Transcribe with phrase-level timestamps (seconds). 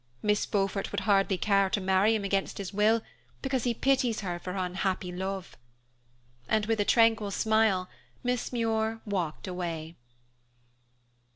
[0.23, 3.03] Miss Beaufort would hardly care to marry him against his will,
[3.43, 5.55] because he pities her for her unhappy love,"
[6.49, 7.87] and with a tranquil smile,
[8.23, 9.95] Miss Muir walked away.